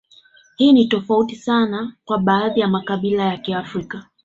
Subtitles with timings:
[0.57, 4.05] Hii ni tofauti sana na baadhi ya makabila ya Kiafrika